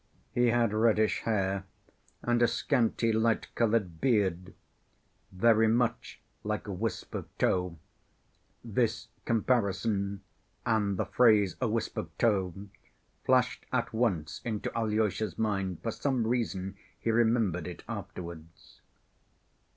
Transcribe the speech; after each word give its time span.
He 0.31 0.47
had 0.47 0.73
reddish 0.73 1.19
hair 1.25 1.65
and 2.23 2.41
a 2.41 2.47
scanty 2.47 3.11
light‐colored 3.13 3.99
beard, 4.01 4.55
very 5.31 5.67
much 5.67 6.19
like 6.43 6.65
a 6.67 6.71
wisp 6.73 7.13
of 7.13 7.27
tow 7.37 7.77
(this 8.63 9.09
comparison 9.25 10.21
and 10.65 10.97
the 10.97 11.05
phrase 11.05 11.55
"a 11.61 11.67
wisp 11.67 11.97
of 11.97 12.09
tow" 12.17 12.51
flashed 13.25 13.67
at 13.71 13.93
once 13.93 14.41
into 14.43 14.75
Alyosha's 14.75 15.37
mind 15.37 15.83
for 15.83 15.91
some 15.91 16.25
reason, 16.25 16.77
he 16.99 17.11
remembered 17.11 17.67
it 17.67 17.83
afterwards). 17.87 18.81